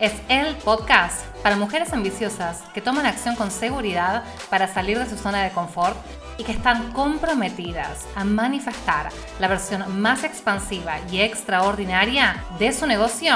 es 0.00 0.14
el 0.30 0.56
podcast 0.56 1.26
para 1.42 1.56
mujeres 1.56 1.92
ambiciosas 1.92 2.62
que 2.72 2.80
toman 2.80 3.04
acción 3.04 3.36
con 3.36 3.50
seguridad 3.50 4.24
para 4.48 4.66
salir 4.66 4.98
de 4.98 5.08
su 5.08 5.16
zona 5.16 5.42
de 5.42 5.50
confort 5.50 5.96
y 6.38 6.44
que 6.44 6.52
están 6.52 6.92
comprometidas 6.92 8.06
a 8.16 8.24
manifestar 8.24 9.10
la 9.38 9.48
versión 9.48 10.00
más 10.00 10.24
expansiva 10.24 10.98
y 11.12 11.20
extraordinaria 11.20 12.42
de 12.58 12.72
su 12.72 12.86
negocio 12.86 13.34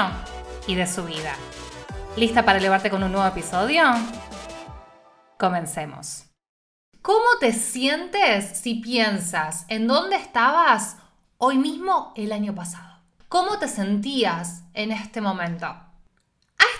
y 0.65 0.73
de 0.73 0.87
su 0.87 1.05
vida. 1.05 1.35
¿Lista 2.17 2.43
para 2.43 2.57
elevarte 2.57 2.89
con 2.89 3.03
un 3.03 3.11
nuevo 3.11 3.27
episodio? 3.27 3.83
Comencemos. 5.37 6.31
¿Cómo 7.03 7.37
te 7.39 7.53
sientes 7.53 8.57
si 8.57 8.75
piensas 8.75 9.65
en 9.67 9.85
dónde 9.85 10.15
estabas 10.15 10.97
hoy 11.37 11.59
mismo 11.59 12.11
el 12.15 12.31
año 12.31 12.55
pasado? 12.55 13.03
¿Cómo 13.29 13.59
te 13.59 13.67
sentías 13.67 14.63
en 14.73 14.91
este 14.91 15.21
momento? 15.21 15.84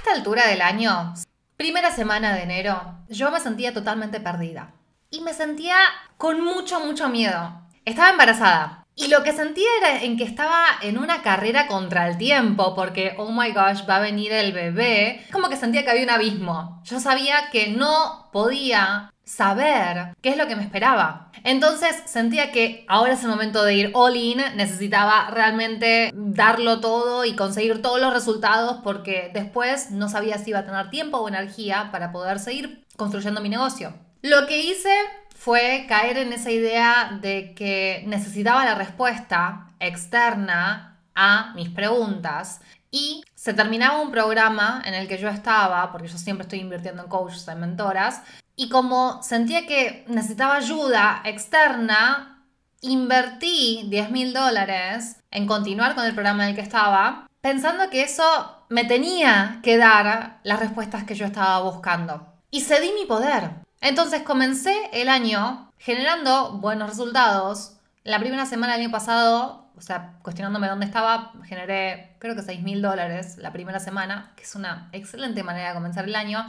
Esta 0.05 0.17
altura 0.19 0.45
del 0.45 0.61
año, 0.61 1.15
primera 1.57 1.89
semana 1.89 2.35
de 2.35 2.43
enero, 2.43 2.79
yo 3.09 3.31
me 3.31 3.39
sentía 3.39 3.73
totalmente 3.73 4.19
perdida. 4.19 4.71
Y 5.09 5.21
me 5.21 5.33
sentía 5.33 5.77
con 6.17 6.43
mucho, 6.43 6.79
mucho 6.79 7.09
miedo. 7.09 7.59
Estaba 7.85 8.11
embarazada. 8.11 8.85
Y 8.93 9.07
lo 9.07 9.23
que 9.23 9.33
sentía 9.33 9.67
era 9.79 10.03
en 10.03 10.15
que 10.15 10.23
estaba 10.23 10.63
en 10.83 10.99
una 10.99 11.23
carrera 11.23 11.65
contra 11.65 12.07
el 12.07 12.19
tiempo, 12.19 12.75
porque, 12.75 13.15
oh 13.17 13.31
my 13.31 13.51
gosh, 13.51 13.89
va 13.89 13.95
a 13.95 14.01
venir 14.01 14.31
el 14.31 14.51
bebé. 14.53 15.25
Como 15.31 15.49
que 15.49 15.55
sentía 15.55 15.83
que 15.83 15.89
había 15.89 16.03
un 16.03 16.11
abismo. 16.11 16.83
Yo 16.83 16.99
sabía 16.99 17.49
que 17.51 17.69
no 17.69 18.29
podía 18.31 19.11
saber 19.25 20.15
qué 20.21 20.29
es 20.29 20.37
lo 20.37 20.47
que 20.47 20.55
me 20.55 20.63
esperaba. 20.63 21.31
Entonces 21.43 21.95
sentía 22.05 22.51
que 22.51 22.85
ahora 22.87 23.13
es 23.13 23.23
el 23.23 23.29
momento 23.29 23.63
de 23.63 23.73
ir 23.73 23.91
all 23.93 24.15
in, 24.15 24.37
necesitaba 24.55 25.29
realmente 25.31 26.11
darlo 26.13 26.79
todo 26.79 27.25
y 27.25 27.35
conseguir 27.35 27.81
todos 27.81 27.99
los 27.99 28.13
resultados 28.13 28.79
porque 28.83 29.31
después 29.33 29.91
no 29.91 30.07
sabía 30.09 30.37
si 30.37 30.51
iba 30.51 30.59
a 30.59 30.65
tener 30.65 30.89
tiempo 30.89 31.17
o 31.17 31.27
energía 31.27 31.89
para 31.91 32.11
poder 32.11 32.39
seguir 32.39 32.85
construyendo 32.95 33.41
mi 33.41 33.49
negocio. 33.49 33.93
Lo 34.21 34.47
que 34.47 34.61
hice 34.61 34.93
fue 35.35 35.85
caer 35.87 36.17
en 36.17 36.33
esa 36.33 36.51
idea 36.51 37.19
de 37.21 37.53
que 37.53 38.03
necesitaba 38.07 38.65
la 38.65 38.75
respuesta 38.75 39.67
externa 39.79 40.99
a 41.15 41.53
mis 41.55 41.69
preguntas 41.69 42.61
y 42.95 43.25
se 43.35 43.53
terminaba 43.53 43.99
un 43.99 44.09
programa 44.09 44.81
en 44.85 44.93
el 44.93 45.09
que 45.09 45.17
yo 45.17 45.27
estaba, 45.27 45.91
porque 45.91 46.07
yo 46.07 46.17
siempre 46.17 46.43
estoy 46.43 46.61
invirtiendo 46.61 47.03
en 47.03 47.09
coaches, 47.09 47.45
en 47.49 47.59
mentoras, 47.59 48.21
y 48.55 48.69
como 48.69 49.21
sentía 49.21 49.67
que 49.67 50.05
necesitaba 50.07 50.55
ayuda 50.55 51.21
externa, 51.25 52.41
invertí 52.79 53.85
10 53.89 54.11
mil 54.11 54.31
dólares 54.31 55.17
en 55.29 55.45
continuar 55.45 55.93
con 55.93 56.05
el 56.05 56.13
programa 56.13 56.43
en 56.43 56.51
el 56.51 56.55
que 56.55 56.61
estaba, 56.61 57.27
pensando 57.41 57.89
que 57.89 58.01
eso 58.01 58.23
me 58.69 58.85
tenía 58.85 59.59
que 59.61 59.77
dar 59.77 60.39
las 60.43 60.61
respuestas 60.61 61.03
que 61.03 61.15
yo 61.15 61.25
estaba 61.25 61.59
buscando. 61.63 62.25
Y 62.49 62.61
cedí 62.61 62.93
mi 62.93 63.03
poder. 63.03 63.55
Entonces 63.81 64.21
comencé 64.21 64.73
el 64.93 65.09
año 65.09 65.69
generando 65.79 66.59
buenos 66.59 66.91
resultados. 66.91 67.73
La 68.05 68.19
primera 68.19 68.45
semana 68.45 68.73
del 68.73 68.83
año 68.83 68.91
pasado, 68.91 69.64
o 69.77 69.81
sea, 69.81 70.13
cuestionándome 70.21 70.67
dónde 70.67 70.85
estaba, 70.85 71.33
generé 71.45 72.15
creo 72.19 72.35
que 72.35 72.41
6 72.41 72.61
mil 72.61 72.81
dólares 72.81 73.37
la 73.37 73.51
primera 73.51 73.79
semana, 73.79 74.33
que 74.35 74.43
es 74.43 74.55
una 74.55 74.89
excelente 74.91 75.43
manera 75.43 75.69
de 75.69 75.75
comenzar 75.75 76.05
el 76.05 76.15
año. 76.15 76.45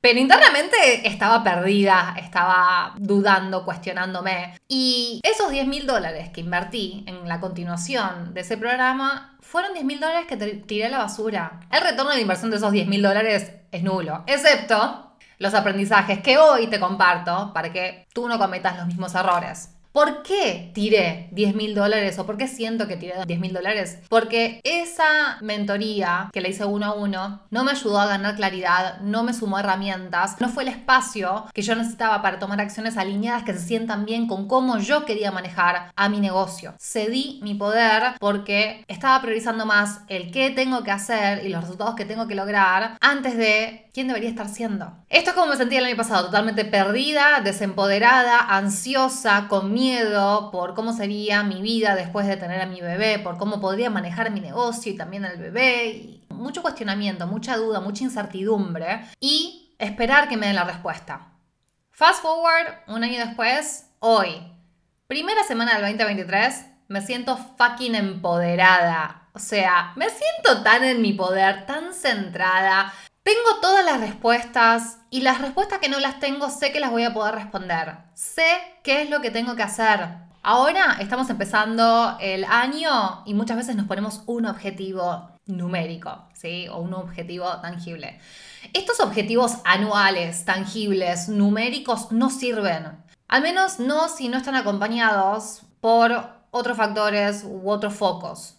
Pero 0.00 0.18
internamente 0.18 1.06
estaba 1.06 1.44
perdida, 1.44 2.16
estaba 2.18 2.94
dudando, 2.98 3.64
cuestionándome. 3.64 4.58
Y 4.66 5.20
esos 5.22 5.50
10 5.52 5.68
mil 5.68 5.86
dólares 5.86 6.30
que 6.30 6.40
invertí 6.40 7.04
en 7.06 7.28
la 7.28 7.38
continuación 7.38 8.34
de 8.34 8.40
ese 8.40 8.56
programa 8.56 9.36
fueron 9.40 9.74
10 9.74 9.84
mil 9.84 10.00
dólares 10.00 10.26
que 10.26 10.36
tiré 10.36 10.86
a 10.86 10.88
la 10.88 10.98
basura. 10.98 11.60
El 11.70 11.82
retorno 11.82 12.10
de 12.10 12.20
inversión 12.20 12.50
de 12.50 12.56
esos 12.56 12.72
10 12.72 12.88
mil 12.88 13.00
dólares 13.00 13.52
es 13.70 13.82
nulo, 13.84 14.24
excepto 14.26 15.12
los 15.42 15.54
aprendizajes 15.54 16.20
que 16.20 16.38
hoy 16.38 16.68
te 16.68 16.78
comparto 16.78 17.52
para 17.52 17.72
que 17.72 18.06
tú 18.14 18.28
no 18.28 18.38
cometas 18.38 18.76
los 18.78 18.86
mismos 18.86 19.14
errores. 19.14 19.71
¿Por 19.92 20.22
qué 20.22 20.70
tiré 20.72 21.28
10 21.32 21.54
mil 21.54 21.74
dólares 21.74 22.18
o 22.18 22.24
por 22.24 22.38
qué 22.38 22.48
siento 22.48 22.88
que 22.88 22.96
tiré 22.96 23.12
10 23.26 23.40
mil 23.40 23.52
dólares? 23.52 23.98
Porque 24.08 24.58
esa 24.64 25.36
mentoría 25.42 26.30
que 26.32 26.40
le 26.40 26.48
hice 26.48 26.64
uno 26.64 26.86
a 26.86 26.94
uno 26.94 27.42
no 27.50 27.62
me 27.62 27.72
ayudó 27.72 28.00
a 28.00 28.06
ganar 28.06 28.34
claridad, 28.36 29.00
no 29.02 29.22
me 29.22 29.34
sumó 29.34 29.58
herramientas, 29.58 30.40
no 30.40 30.48
fue 30.48 30.62
el 30.62 30.70
espacio 30.70 31.44
que 31.52 31.60
yo 31.60 31.74
necesitaba 31.74 32.22
para 32.22 32.38
tomar 32.38 32.58
acciones 32.62 32.96
alineadas 32.96 33.42
que 33.42 33.52
se 33.52 33.66
sientan 33.66 34.06
bien 34.06 34.26
con 34.28 34.48
cómo 34.48 34.78
yo 34.78 35.04
quería 35.04 35.30
manejar 35.30 35.92
a 35.94 36.08
mi 36.08 36.20
negocio. 36.20 36.74
Cedí 36.80 37.40
mi 37.42 37.54
poder 37.54 38.14
porque 38.18 38.86
estaba 38.88 39.20
priorizando 39.20 39.66
más 39.66 40.00
el 40.08 40.30
qué 40.30 40.50
tengo 40.50 40.84
que 40.84 40.90
hacer 40.90 41.44
y 41.44 41.50
los 41.50 41.60
resultados 41.60 41.96
que 41.96 42.06
tengo 42.06 42.26
que 42.26 42.34
lograr 42.34 42.96
antes 43.02 43.36
de 43.36 43.90
quién 43.92 44.08
debería 44.08 44.30
estar 44.30 44.48
siendo. 44.48 44.90
Esto 45.10 45.30
es 45.30 45.36
como 45.36 45.48
me 45.48 45.56
sentía 45.56 45.80
el 45.80 45.84
año 45.84 45.96
pasado, 45.96 46.26
totalmente 46.26 46.64
perdida, 46.64 47.40
desempoderada, 47.44 48.38
ansiosa, 48.38 49.48
con 49.48 49.74
miedo 49.82 50.52
por 50.52 50.74
cómo 50.74 50.92
sería 50.92 51.42
mi 51.42 51.60
vida 51.60 51.96
después 51.96 52.28
de 52.28 52.36
tener 52.36 52.60
a 52.60 52.66
mi 52.66 52.80
bebé, 52.80 53.18
por 53.18 53.36
cómo 53.36 53.60
podría 53.60 53.90
manejar 53.90 54.30
mi 54.30 54.40
negocio 54.40 54.92
y 54.92 54.96
también 54.96 55.24
al 55.24 55.38
bebé. 55.38 55.86
Y 55.88 56.24
mucho 56.28 56.62
cuestionamiento, 56.62 57.26
mucha 57.26 57.56
duda, 57.56 57.80
mucha 57.80 58.04
incertidumbre 58.04 59.08
y 59.18 59.74
esperar 59.80 60.28
que 60.28 60.36
me 60.36 60.46
den 60.46 60.54
la 60.54 60.62
respuesta. 60.62 61.32
Fast 61.90 62.22
forward, 62.22 62.68
un 62.86 63.02
año 63.02 63.18
después, 63.26 63.86
hoy, 63.98 64.40
primera 65.08 65.42
semana 65.42 65.72
del 65.72 65.82
2023, 65.82 66.66
me 66.86 67.00
siento 67.00 67.36
fucking 67.58 67.96
empoderada. 67.96 69.30
O 69.34 69.40
sea, 69.40 69.94
me 69.96 70.06
siento 70.10 70.62
tan 70.62 70.84
en 70.84 71.02
mi 71.02 71.12
poder, 71.12 71.66
tan 71.66 71.92
centrada. 71.92 72.92
Tengo 73.22 73.60
todas 73.60 73.84
las 73.84 74.00
respuestas 74.00 74.98
y 75.08 75.20
las 75.20 75.40
respuestas 75.40 75.78
que 75.78 75.88
no 75.88 76.00
las 76.00 76.18
tengo 76.18 76.50
sé 76.50 76.72
que 76.72 76.80
las 76.80 76.90
voy 76.90 77.04
a 77.04 77.14
poder 77.14 77.36
responder. 77.36 77.98
Sé 78.14 78.48
qué 78.82 79.02
es 79.02 79.10
lo 79.10 79.20
que 79.20 79.30
tengo 79.30 79.54
que 79.54 79.62
hacer. 79.62 80.08
Ahora 80.42 80.96
estamos 80.98 81.30
empezando 81.30 82.16
el 82.20 82.44
año 82.44 83.22
y 83.24 83.34
muchas 83.34 83.58
veces 83.58 83.76
nos 83.76 83.86
ponemos 83.86 84.24
un 84.26 84.46
objetivo 84.46 85.30
numérico, 85.46 86.24
¿sí? 86.32 86.66
O 86.66 86.78
un 86.78 86.94
objetivo 86.94 87.48
tangible. 87.60 88.18
Estos 88.72 88.98
objetivos 88.98 89.58
anuales, 89.64 90.44
tangibles, 90.44 91.28
numéricos, 91.28 92.10
no 92.10 92.28
sirven. 92.28 93.04
Al 93.28 93.42
menos 93.42 93.78
no 93.78 94.08
si 94.08 94.28
no 94.28 94.38
están 94.38 94.56
acompañados 94.56 95.62
por 95.80 96.28
otros 96.50 96.76
factores 96.76 97.44
u 97.44 97.70
otros 97.70 97.94
focos. 97.94 98.56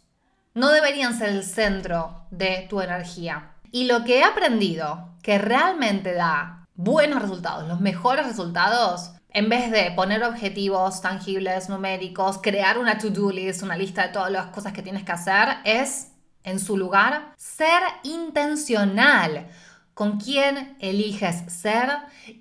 No 0.54 0.70
deberían 0.70 1.18
ser 1.18 1.30
el 1.30 1.44
centro 1.44 2.24
de 2.32 2.66
tu 2.70 2.80
energía. 2.80 3.53
Y 3.74 3.86
lo 3.86 4.04
que 4.04 4.20
he 4.20 4.24
aprendido 4.24 5.16
que 5.24 5.40
realmente 5.40 6.14
da 6.14 6.68
buenos 6.76 7.20
resultados, 7.20 7.68
los 7.68 7.82
mejores 7.82 8.24
resultados, 8.24 9.14
en 9.30 9.50
vez 9.50 9.72
de 9.72 9.92
poner 9.96 10.24
objetivos 10.24 11.02
tangibles, 11.02 11.70
numéricos, 11.70 12.38
crear 12.38 12.78
una 12.78 13.00
to-do 13.00 13.32
list, 13.32 13.64
una 13.64 13.76
lista 13.76 14.04
de 14.04 14.14
todas 14.14 14.32
las 14.32 14.46
cosas 14.52 14.74
que 14.74 14.84
tienes 14.84 15.04
que 15.04 15.12
hacer, 15.12 15.58
es, 15.66 16.12
en 16.44 16.60
su 16.60 16.78
lugar, 16.78 17.34
ser 17.36 17.82
intencional 18.04 19.48
con 19.96 20.20
quién 20.20 20.78
eliges 20.80 21.52
ser 21.52 21.90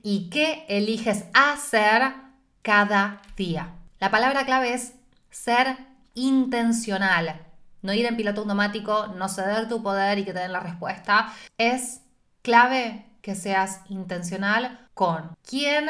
y 0.03 0.29
qué 0.29 0.67
eliges 0.69 1.25
hacer 1.33 2.13
cada 2.61 3.23
día. 3.39 3.71
La 4.01 4.11
palabra 4.11 4.45
clave 4.45 4.75
es 4.75 4.93
ser 5.31 5.79
intencional 6.13 7.52
no 7.83 7.93
ir 7.93 8.07
en 8.07 8.17
piloto 8.17 8.41
automático, 8.43 9.09
no 9.09 9.29
ceder 9.29 9.69
tu 9.69 9.83
poder 9.83 10.19
y 10.19 10.25
que 10.25 10.33
te 10.33 10.41
den 10.41 10.53
la 10.53 10.61
respuesta. 10.61 11.33
Es 11.59 12.01
clave 12.43 13.07
que 13.21 13.35
seas 13.35 13.81
intencional 13.89 14.89
con 14.95 15.37
quién 15.49 15.89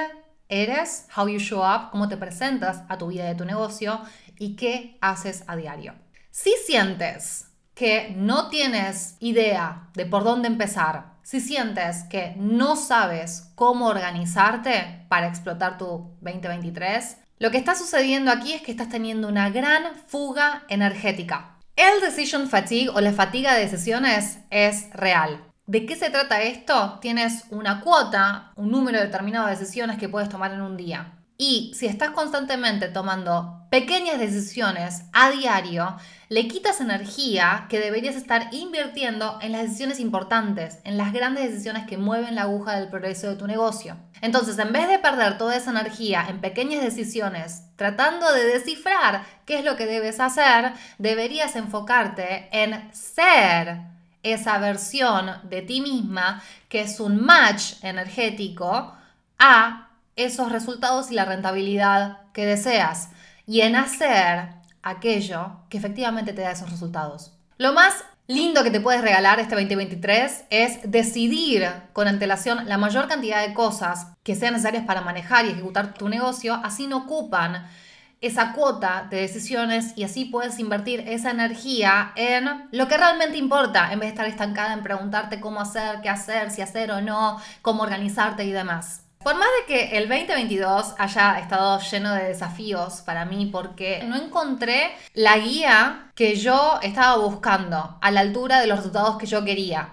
eres, 0.48 1.06
how 1.16 1.28
you 1.28 1.38
show 1.38 1.60
up, 1.60 1.90
cómo 1.90 2.08
te 2.08 2.16
presentas 2.16 2.82
a 2.88 2.98
tu 2.98 3.08
vida 3.08 3.24
y 3.24 3.32
a 3.32 3.36
tu 3.36 3.44
negocio 3.44 4.00
y 4.38 4.56
qué 4.56 4.98
haces 5.00 5.44
a 5.46 5.56
diario. 5.56 5.94
Si 6.30 6.52
sientes 6.66 7.48
que 7.74 8.14
no 8.16 8.48
tienes 8.48 9.16
idea 9.20 9.88
de 9.94 10.06
por 10.06 10.24
dónde 10.24 10.48
empezar, 10.48 11.12
si 11.22 11.40
sientes 11.40 12.04
que 12.04 12.34
no 12.36 12.76
sabes 12.76 13.52
cómo 13.54 13.86
organizarte 13.86 15.06
para 15.08 15.28
explotar 15.28 15.78
tu 15.78 16.16
2023, 16.20 17.16
lo 17.38 17.50
que 17.50 17.58
está 17.58 17.74
sucediendo 17.74 18.30
aquí 18.30 18.52
es 18.52 18.62
que 18.62 18.70
estás 18.70 18.88
teniendo 18.88 19.28
una 19.28 19.50
gran 19.50 19.96
fuga 20.06 20.64
energética. 20.68 21.51
El 21.76 22.02
decision 22.02 22.48
fatigue 22.48 22.90
o 22.90 23.00
la 23.00 23.12
fatiga 23.12 23.54
de 23.54 23.62
decisiones 23.62 24.40
es 24.50 24.90
real. 24.92 25.42
¿De 25.66 25.86
qué 25.86 25.96
se 25.96 26.10
trata 26.10 26.42
esto? 26.42 26.98
Tienes 27.00 27.44
una 27.50 27.80
cuota, 27.80 28.52
un 28.56 28.70
número 28.70 29.00
determinado 29.00 29.46
de 29.46 29.56
decisiones 29.56 29.96
que 29.96 30.08
puedes 30.08 30.28
tomar 30.28 30.52
en 30.52 30.60
un 30.60 30.76
día. 30.76 31.21
Y 31.44 31.72
si 31.74 31.86
estás 31.86 32.10
constantemente 32.10 32.86
tomando 32.86 33.66
pequeñas 33.68 34.20
decisiones 34.20 35.02
a 35.12 35.30
diario, 35.30 35.96
le 36.28 36.46
quitas 36.46 36.80
energía 36.80 37.66
que 37.68 37.80
deberías 37.80 38.14
estar 38.14 38.54
invirtiendo 38.54 39.40
en 39.42 39.50
las 39.50 39.62
decisiones 39.62 39.98
importantes, 39.98 40.78
en 40.84 40.96
las 40.96 41.12
grandes 41.12 41.50
decisiones 41.50 41.84
que 41.88 41.98
mueven 41.98 42.36
la 42.36 42.42
aguja 42.42 42.78
del 42.78 42.90
progreso 42.90 43.28
de 43.28 43.34
tu 43.34 43.48
negocio. 43.48 43.96
Entonces, 44.20 44.56
en 44.60 44.72
vez 44.72 44.86
de 44.86 45.00
perder 45.00 45.36
toda 45.36 45.56
esa 45.56 45.72
energía 45.72 46.24
en 46.28 46.40
pequeñas 46.40 46.80
decisiones, 46.80 47.64
tratando 47.74 48.32
de 48.32 48.44
descifrar 48.44 49.24
qué 49.44 49.58
es 49.58 49.64
lo 49.64 49.74
que 49.74 49.86
debes 49.86 50.20
hacer, 50.20 50.74
deberías 50.98 51.56
enfocarte 51.56 52.50
en 52.52 52.88
ser 52.94 53.78
esa 54.22 54.58
versión 54.58 55.40
de 55.42 55.62
ti 55.62 55.80
misma 55.80 56.40
que 56.68 56.82
es 56.82 57.00
un 57.00 57.20
match 57.20 57.82
energético 57.82 58.94
a 59.40 59.88
esos 60.16 60.52
resultados 60.52 61.10
y 61.10 61.14
la 61.14 61.24
rentabilidad 61.24 62.18
que 62.32 62.46
deseas 62.46 63.10
y 63.46 63.62
en 63.62 63.76
hacer 63.76 64.50
aquello 64.82 65.60
que 65.68 65.78
efectivamente 65.78 66.32
te 66.32 66.42
da 66.42 66.52
esos 66.52 66.70
resultados. 66.70 67.32
Lo 67.58 67.72
más 67.72 67.94
lindo 68.26 68.62
que 68.62 68.70
te 68.70 68.80
puedes 68.80 69.02
regalar 69.02 69.40
este 69.40 69.54
2023 69.54 70.44
es 70.50 70.78
decidir 70.84 71.68
con 71.92 72.08
antelación 72.08 72.66
la 72.66 72.78
mayor 72.78 73.08
cantidad 73.08 73.46
de 73.46 73.54
cosas 73.54 74.08
que 74.22 74.34
sean 74.34 74.54
necesarias 74.54 74.84
para 74.84 75.00
manejar 75.00 75.44
y 75.44 75.50
ejecutar 75.50 75.94
tu 75.94 76.08
negocio, 76.08 76.54
así 76.62 76.86
no 76.86 76.98
ocupan 76.98 77.66
esa 78.20 78.52
cuota 78.52 79.08
de 79.10 79.20
decisiones 79.20 79.92
y 79.96 80.04
así 80.04 80.24
puedes 80.26 80.60
invertir 80.60 81.00
esa 81.08 81.32
energía 81.32 82.12
en 82.14 82.68
lo 82.70 82.86
que 82.86 82.96
realmente 82.96 83.36
importa, 83.36 83.92
en 83.92 83.98
vez 83.98 84.08
de 84.08 84.10
estar 84.10 84.26
estancada 84.26 84.72
en 84.72 84.84
preguntarte 84.84 85.40
cómo 85.40 85.60
hacer, 85.60 86.00
qué 86.02 86.08
hacer, 86.08 86.52
si 86.52 86.62
hacer 86.62 86.92
o 86.92 87.00
no, 87.00 87.40
cómo 87.62 87.82
organizarte 87.82 88.44
y 88.44 88.52
demás. 88.52 89.02
Por 89.22 89.36
más 89.36 89.48
de 89.60 89.72
que 89.72 89.96
el 89.98 90.08
2022 90.08 90.94
haya 90.98 91.38
estado 91.38 91.78
lleno 91.78 92.12
de 92.12 92.24
desafíos 92.24 93.02
para 93.02 93.24
mí, 93.24 93.46
porque 93.46 94.02
no 94.04 94.16
encontré 94.16 94.90
la 95.14 95.38
guía 95.38 96.10
que 96.14 96.34
yo 96.34 96.80
estaba 96.82 97.16
buscando 97.18 97.98
a 98.00 98.10
la 98.10 98.20
altura 98.20 98.60
de 98.60 98.66
los 98.66 98.78
resultados 98.78 99.18
que 99.18 99.26
yo 99.26 99.44
quería. 99.44 99.90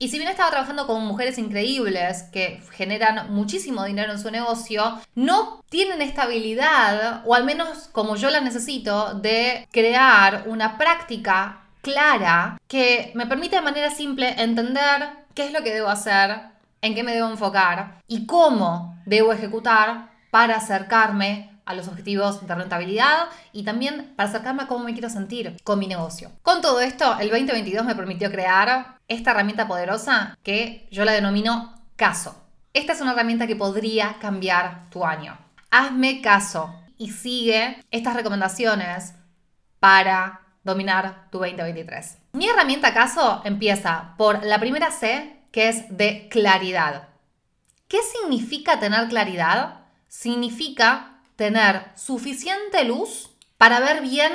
Y 0.00 0.08
si 0.08 0.18
bien 0.18 0.28
estaba 0.28 0.50
trabajando 0.50 0.88
con 0.88 1.06
mujeres 1.06 1.38
increíbles 1.38 2.24
que 2.32 2.60
generan 2.72 3.32
muchísimo 3.32 3.84
dinero 3.84 4.10
en 4.10 4.18
su 4.18 4.32
negocio, 4.32 5.00
no 5.14 5.62
tienen 5.68 6.02
esta 6.02 6.24
habilidad, 6.24 7.22
o 7.24 7.36
al 7.36 7.44
menos 7.44 7.88
como 7.92 8.16
yo 8.16 8.30
la 8.30 8.40
necesito, 8.40 9.14
de 9.14 9.68
crear 9.70 10.42
una 10.46 10.76
práctica 10.76 11.60
clara 11.82 12.58
que 12.66 13.12
me 13.14 13.28
permite 13.28 13.56
de 13.56 13.62
manera 13.62 13.90
simple 13.90 14.34
entender 14.38 15.08
qué 15.34 15.46
es 15.46 15.52
lo 15.52 15.62
que 15.62 15.72
debo 15.72 15.88
hacer, 15.88 16.51
en 16.82 16.94
qué 16.94 17.02
me 17.02 17.14
debo 17.14 17.30
enfocar 17.30 18.02
y 18.06 18.26
cómo 18.26 19.00
debo 19.06 19.32
ejecutar 19.32 20.10
para 20.30 20.56
acercarme 20.56 21.52
a 21.64 21.74
los 21.74 21.88
objetivos 21.88 22.46
de 22.46 22.54
rentabilidad 22.54 23.26
y 23.52 23.62
también 23.62 24.12
para 24.16 24.28
acercarme 24.28 24.64
a 24.64 24.66
cómo 24.66 24.84
me 24.84 24.92
quiero 24.92 25.08
sentir 25.08 25.56
con 25.62 25.78
mi 25.78 25.86
negocio. 25.86 26.32
Con 26.42 26.60
todo 26.60 26.80
esto, 26.80 27.18
el 27.20 27.30
2022 27.30 27.84
me 27.84 27.94
permitió 27.94 28.30
crear 28.30 28.98
esta 29.08 29.30
herramienta 29.30 29.68
poderosa 29.68 30.36
que 30.42 30.88
yo 30.90 31.04
la 31.04 31.12
denomino 31.12 31.74
caso. 31.96 32.36
Esta 32.74 32.92
es 32.92 33.00
una 33.00 33.12
herramienta 33.12 33.46
que 33.46 33.56
podría 33.56 34.16
cambiar 34.20 34.88
tu 34.90 35.04
año. 35.04 35.38
Hazme 35.70 36.20
caso 36.20 36.74
y 36.98 37.10
sigue 37.10 37.78
estas 37.90 38.14
recomendaciones 38.14 39.14
para 39.78 40.40
dominar 40.64 41.28
tu 41.30 41.38
2023. 41.38 42.18
Mi 42.32 42.48
herramienta 42.48 42.94
caso 42.94 43.42
empieza 43.44 44.14
por 44.16 44.44
la 44.44 44.58
primera 44.58 44.90
C 44.90 45.41
que 45.52 45.68
es 45.68 45.96
de 45.96 46.28
claridad. 46.28 47.08
¿Qué 47.86 47.98
significa 48.02 48.80
tener 48.80 49.08
claridad? 49.08 49.82
Significa 50.08 51.20
tener 51.36 51.92
suficiente 51.94 52.84
luz 52.84 53.30
para 53.58 53.78
ver 53.80 54.00
bien 54.00 54.32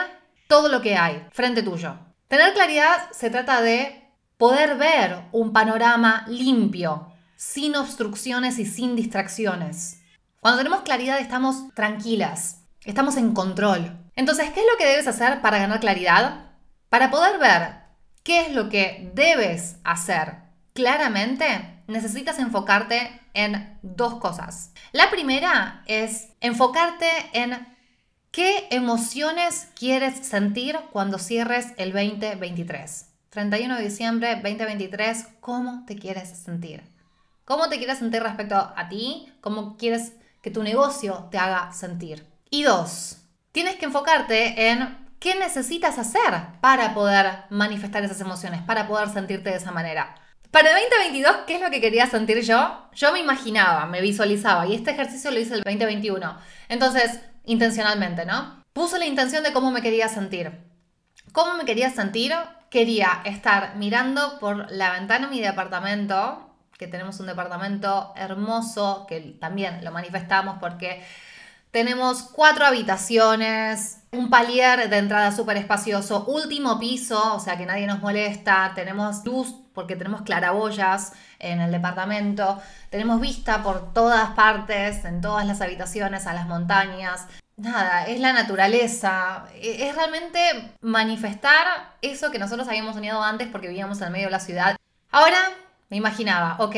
todo 0.47 0.69
lo 0.69 0.81
que 0.81 0.95
hay 0.95 1.27
frente 1.31 1.63
tuyo. 1.63 1.97
Tener 2.27 2.53
claridad 2.53 3.11
se 3.11 3.29
trata 3.29 3.61
de 3.61 4.09
poder 4.37 4.77
ver 4.77 5.23
un 5.31 5.53
panorama 5.53 6.25
limpio, 6.27 7.11
sin 7.35 7.75
obstrucciones 7.75 8.59
y 8.59 8.65
sin 8.65 8.95
distracciones. 8.95 10.01
Cuando 10.39 10.59
tenemos 10.59 10.81
claridad 10.81 11.19
estamos 11.19 11.73
tranquilas, 11.73 12.61
estamos 12.85 13.17
en 13.17 13.33
control. 13.33 13.97
Entonces, 14.15 14.51
¿qué 14.51 14.59
es 14.59 14.65
lo 14.71 14.77
que 14.77 14.85
debes 14.85 15.07
hacer 15.07 15.41
para 15.41 15.57
ganar 15.57 15.79
claridad? 15.79 16.51
Para 16.89 17.09
poder 17.09 17.39
ver 17.39 17.75
qué 18.23 18.41
es 18.41 18.53
lo 18.53 18.69
que 18.69 19.11
debes 19.13 19.77
hacer 19.83 20.46
claramente, 20.77 21.81
necesitas 21.87 22.37
enfocarte 22.37 23.19
en 23.33 23.79
dos 23.81 24.19
cosas. 24.19 24.73
La 24.91 25.09
primera 25.09 25.81
es 25.87 26.27
enfocarte 26.39 27.07
en 27.33 27.67
qué 28.29 28.67
emociones 28.69 29.69
quieres 29.73 30.27
sentir 30.27 30.77
cuando 30.91 31.17
cierres 31.17 31.69
el 31.77 31.93
2023. 31.93 33.07
31 33.31 33.75
de 33.75 33.83
diciembre 33.83 34.35
2023, 34.35 35.25
¿cómo 35.39 35.83
te 35.87 35.95
quieres 35.95 36.29
sentir? 36.37 36.83
¿Cómo 37.43 37.69
te 37.69 37.79
quieres 37.79 37.97
sentir 37.97 38.21
respecto 38.21 38.55
a 38.75 38.87
ti? 38.87 39.33
¿Cómo 39.41 39.77
quieres 39.77 40.13
que 40.43 40.51
tu 40.51 40.61
negocio 40.61 41.27
te 41.31 41.39
haga 41.39 41.73
sentir? 41.73 42.23
Y 42.51 42.61
dos, 42.61 43.17
tienes 43.51 43.77
que 43.77 43.85
enfocarte 43.85 44.69
en 44.69 44.95
qué 45.19 45.33
necesitas 45.39 45.97
hacer 45.97 46.39
para 46.61 46.93
poder 46.93 47.45
manifestar 47.49 48.03
esas 48.03 48.21
emociones, 48.21 48.61
para 48.61 48.87
poder 48.87 49.09
sentirte 49.09 49.49
de 49.49 49.55
esa 49.55 49.71
manera. 49.71 50.13
Para 50.57 50.71
el 50.71 50.89
2022, 50.89 51.35
¿qué 51.45 51.57
es 51.57 51.61
lo 51.61 51.69
que 51.69 51.79
quería 51.79 52.07
sentir 52.07 52.41
yo? 52.41 52.89
Yo 52.95 53.13
me 53.13 53.19
imaginaba, 53.19 53.85
me 53.85 54.01
visualizaba 54.01 54.65
y 54.65 54.73
este 54.73 54.89
ejercicio 54.89 55.29
lo 55.29 55.39
hice 55.39 55.53
el 55.53 55.61
2021. 55.61 56.35
Entonces, 56.67 57.19
intencionalmente, 57.45 58.25
¿no? 58.25 58.63
Puse 58.73 58.97
la 58.97 59.05
intención 59.05 59.43
de 59.43 59.53
cómo 59.53 59.69
me 59.69 59.83
quería 59.83 60.09
sentir. 60.09 60.51
¿Cómo 61.31 61.57
me 61.57 61.65
quería 61.65 61.91
sentir? 61.91 62.33
Quería 62.71 63.21
estar 63.25 63.75
mirando 63.75 64.39
por 64.39 64.71
la 64.71 64.93
ventana 64.93 65.27
de 65.27 65.35
mi 65.35 65.41
departamento, 65.41 66.49
que 66.75 66.87
tenemos 66.87 67.19
un 67.19 67.27
departamento 67.27 68.13
hermoso, 68.15 69.05
que 69.07 69.37
también 69.39 69.85
lo 69.85 69.91
manifestamos 69.91 70.57
porque 70.59 71.05
tenemos 71.71 72.23
cuatro 72.23 72.65
habitaciones, 72.65 73.99
un 74.11 74.29
palier 74.29 74.89
de 74.89 74.97
entrada 74.97 75.31
súper 75.31 75.57
espacioso, 75.57 76.25
último 76.25 76.79
piso, 76.79 77.35
o 77.35 77.39
sea 77.39 77.57
que 77.57 77.65
nadie 77.65 77.87
nos 77.87 78.01
molesta, 78.01 78.71
tenemos 78.73 79.25
luz 79.25 79.53
porque 79.73 79.95
tenemos 79.95 80.23
claraboyas 80.23 81.13
en 81.39 81.61
el 81.61 81.71
departamento, 81.71 82.59
tenemos 82.89 83.21
vista 83.21 83.61
por 83.61 83.93
todas 83.93 84.31
partes, 84.31 85.05
en 85.05 85.21
todas 85.21 85.45
las 85.45 85.61
habitaciones, 85.61 86.25
a 86.25 86.33
las 86.33 86.47
montañas. 86.47 87.27
Nada, 87.57 88.05
es 88.05 88.19
la 88.19 88.33
naturaleza, 88.33 89.45
e-, 89.55 89.87
es 89.87 89.95
realmente 89.95 90.39
manifestar 90.81 91.95
eso 92.01 92.31
que 92.31 92.39
nosotros 92.39 92.67
habíamos 92.67 92.95
soñado 92.95 93.21
antes 93.21 93.49
porque 93.49 93.67
vivíamos 93.67 94.01
en 94.01 94.11
medio 94.11 94.27
de 94.27 94.31
la 94.31 94.39
ciudad. 94.39 94.77
Ahora 95.11 95.39
me 95.89 95.97
imaginaba, 95.97 96.55
ok, 96.59 96.75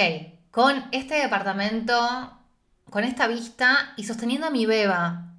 con 0.51 0.86
este 0.91 1.15
departamento, 1.15 2.38
con 2.89 3.03
esta 3.03 3.27
vista 3.27 3.93
y 3.98 4.03
sosteniendo 4.03 4.48
a 4.48 4.51
mi 4.51 4.65
beba, 4.65 5.34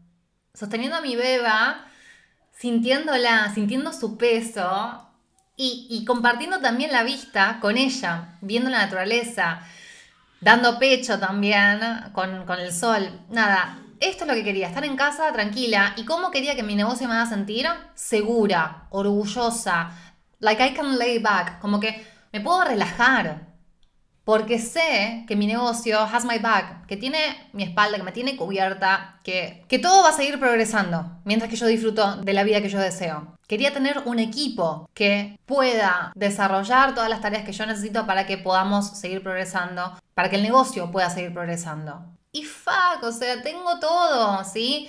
sosteniendo 0.54 0.96
a 0.96 1.00
mi 1.00 1.16
beba, 1.16 1.86
sintiéndola, 2.52 3.52
sintiendo 3.54 3.92
su 3.92 4.16
peso, 4.16 5.06
y, 5.62 6.06
compartiendo 6.06 6.60
también 6.60 6.90
la 6.90 7.02
vista 7.02 7.58
con 7.60 7.76
ella, 7.76 8.38
viendo 8.40 8.70
la 8.70 8.78
naturaleza, 8.78 9.60
dando 10.40 10.78
pecho 10.78 11.18
también 11.18 11.80
con, 12.12 12.48
el 12.58 12.72
sol. 12.72 13.20
Nada, 13.28 13.78
esto 14.00 14.24
es 14.24 14.28
lo 14.28 14.34
que 14.34 14.42
quería, 14.42 14.68
estar 14.68 14.86
en 14.86 14.96
casa 14.96 15.30
tranquila. 15.34 15.92
¿Y 15.98 16.06
cómo 16.06 16.30
quería 16.30 16.56
que 16.56 16.62
mi 16.62 16.76
negocio 16.76 17.06
me 17.08 17.14
haga 17.14 17.26
sentir? 17.26 17.66
Segura, 17.94 18.86
orgullosa, 18.88 19.90
like 20.38 20.64
I 20.64 20.72
can 20.72 20.98
lay 20.98 21.18
back, 21.18 21.60
como 21.60 21.78
que 21.78 22.06
me 22.32 22.40
puedo 22.40 22.64
relajar 22.64 23.49
porque 24.30 24.60
sé 24.60 25.24
que 25.26 25.34
mi 25.34 25.48
negocio 25.48 25.98
has 25.98 26.24
my 26.24 26.38
back, 26.38 26.86
que 26.86 26.96
tiene 26.96 27.18
mi 27.52 27.64
espalda, 27.64 27.96
que 27.96 28.04
me 28.04 28.12
tiene 28.12 28.36
cubierta, 28.36 29.18
que, 29.24 29.64
que 29.66 29.80
todo 29.80 30.04
va 30.04 30.10
a 30.10 30.12
seguir 30.12 30.38
progresando 30.38 31.18
mientras 31.24 31.50
que 31.50 31.56
yo 31.56 31.66
disfruto 31.66 32.14
de 32.14 32.32
la 32.32 32.44
vida 32.44 32.62
que 32.62 32.68
yo 32.68 32.78
deseo. 32.78 33.36
Quería 33.48 33.72
tener 33.72 34.02
un 34.04 34.20
equipo 34.20 34.88
que 34.94 35.36
pueda 35.46 36.12
desarrollar 36.14 36.94
todas 36.94 37.10
las 37.10 37.20
tareas 37.20 37.42
que 37.44 37.50
yo 37.50 37.66
necesito 37.66 38.06
para 38.06 38.24
que 38.24 38.38
podamos 38.38 38.96
seguir 39.00 39.20
progresando, 39.20 39.98
para 40.14 40.30
que 40.30 40.36
el 40.36 40.44
negocio 40.44 40.92
pueda 40.92 41.10
seguir 41.10 41.32
progresando. 41.32 42.00
Y 42.30 42.44
fuck, 42.44 43.02
o 43.02 43.10
sea, 43.10 43.42
tengo 43.42 43.80
todo, 43.80 44.44
¿sí? 44.44 44.88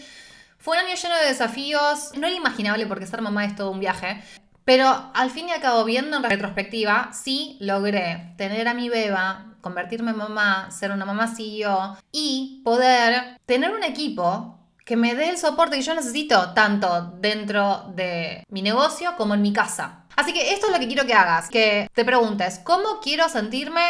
Fue 0.60 0.78
un 0.78 0.86
año 0.86 0.96
lleno 0.96 1.16
de 1.16 1.30
desafíos, 1.30 2.12
no 2.16 2.28
era 2.28 2.36
imaginable 2.36 2.86
porque 2.86 3.08
ser 3.08 3.24
mamá 3.24 3.46
es 3.46 3.56
todo 3.56 3.72
un 3.72 3.80
viaje, 3.80 4.22
pero 4.66 5.12
al 5.14 5.32
fin 5.32 5.50
y 5.50 5.52
al 5.52 5.62
cabo, 5.62 5.84
viendo 5.84 6.18
en 6.18 6.24
retrospectiva, 6.24 7.12
sí 7.14 7.58
logré 7.60 8.34
tener 8.38 8.68
a 8.68 8.74
mi 8.74 8.90
beba, 8.90 9.56
convertirme 9.62 10.12
en 10.12 10.18
mamá, 10.18 10.70
ser 10.72 10.92
una 10.92 11.06
mamá 11.06 11.28
CEO 11.28 11.98
y 12.12 12.62
poder 12.64 13.40
tener 13.46 13.74
un 13.74 13.84
equipo 13.84 14.58
que 14.86 14.96
me 14.96 15.16
dé 15.16 15.30
el 15.30 15.38
soporte 15.38 15.78
que 15.78 15.84
yo 15.84 15.94
necesito, 15.94 16.54
tanto 16.54 17.14
dentro 17.20 17.92
de 17.96 18.44
mi 18.50 18.62
negocio 18.62 19.16
como 19.18 19.34
en 19.34 19.42
mi 19.42 19.54
casa. 19.54 20.06
Así 20.16 20.34
que 20.34 20.54
esto 20.54 20.68
es 20.68 20.74
lo 20.74 20.80
que 20.80 20.88
quiero 20.88 21.06
que 21.06 21.14
hagas, 21.14 21.50
que 21.50 21.90
te 21.94 22.04
preguntes, 22.04 22.60
¿cómo 22.60 23.00
quiero 23.02 23.30
sentirme 23.30 23.82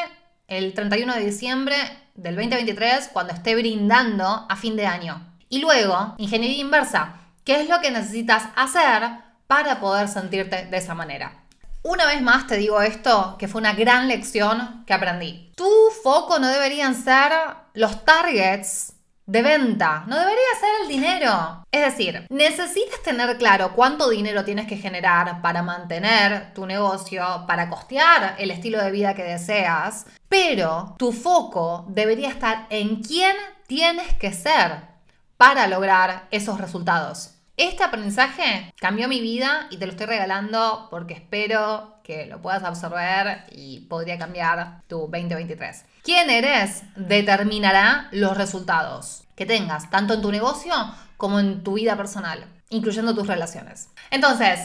el 0.47 0.73
31 0.73 1.15
de 1.15 1.25
diciembre 1.25 1.75
del 2.13 2.35
2023 2.35 3.09
cuando 3.13 3.33
esté 3.33 3.55
brindando 3.55 4.45
a 4.47 4.55
fin 4.55 4.75
de 4.75 4.85
año? 4.85 5.27
Y 5.49 5.59
luego, 5.59 6.15
ingeniería 6.17 6.61
inversa, 6.61 7.15
¿qué 7.43 7.61
es 7.61 7.69
lo 7.69 7.81
que 7.81 7.91
necesitas 7.91 8.45
hacer 8.55 9.30
para 9.51 9.81
poder 9.81 10.07
sentirte 10.07 10.67
de 10.67 10.77
esa 10.77 10.95
manera? 10.95 11.43
Una 11.83 12.05
vez 12.05 12.21
más 12.21 12.47
te 12.47 12.55
digo 12.55 12.81
esto, 12.81 13.35
que 13.37 13.49
fue 13.49 13.59
una 13.59 13.73
gran 13.73 14.07
lección 14.07 14.85
que 14.87 14.93
aprendí. 14.93 15.51
Tu 15.57 15.69
foco 16.01 16.39
no 16.39 16.47
deberían 16.47 16.95
ser 16.95 17.33
los 17.73 18.05
targets 18.05 18.93
de 19.25 19.41
venta, 19.41 20.05
no 20.07 20.17
debería 20.17 20.41
ser 20.57 20.69
el 20.81 20.87
dinero. 20.87 21.65
Es 21.69 21.81
decir, 21.81 22.27
necesitas 22.29 23.03
tener 23.03 23.37
claro 23.37 23.73
cuánto 23.75 24.09
dinero 24.09 24.45
tienes 24.45 24.67
que 24.67 24.77
generar 24.77 25.41
para 25.41 25.63
mantener 25.63 26.53
tu 26.53 26.65
negocio, 26.65 27.43
para 27.45 27.69
costear 27.69 28.35
el 28.37 28.51
estilo 28.51 28.81
de 28.81 28.91
vida 28.91 29.15
que 29.15 29.23
deseas, 29.23 30.05
pero 30.29 30.95
tu 30.97 31.11
foco 31.11 31.83
debería 31.89 32.29
estar 32.29 32.67
en 32.69 33.03
quién 33.03 33.35
tienes 33.67 34.13
que 34.13 34.31
ser 34.31 34.77
para 35.35 35.67
lograr 35.67 36.29
esos 36.31 36.57
resultados. 36.57 37.40
Este 37.57 37.83
aprendizaje 37.83 38.73
cambió 38.79 39.07
mi 39.07 39.21
vida 39.21 39.67
y 39.69 39.77
te 39.77 39.85
lo 39.85 39.91
estoy 39.91 40.07
regalando 40.07 40.87
porque 40.89 41.13
espero 41.13 41.95
que 42.03 42.25
lo 42.25 42.41
puedas 42.41 42.63
absorber 42.63 43.43
y 43.51 43.81
podría 43.81 44.17
cambiar 44.17 44.81
tu 44.87 44.99
2023. 44.99 45.85
¿Quién 46.03 46.29
eres? 46.29 46.83
Determinará 46.95 48.07
los 48.11 48.35
resultados 48.37 49.23
que 49.35 49.45
tengas, 49.45 49.89
tanto 49.89 50.13
en 50.13 50.21
tu 50.21 50.31
negocio 50.31 50.73
como 51.17 51.39
en 51.39 51.63
tu 51.63 51.73
vida 51.73 51.95
personal, 51.95 52.45
incluyendo 52.69 53.13
tus 53.13 53.27
relaciones. 53.27 53.89
Entonces, 54.09 54.59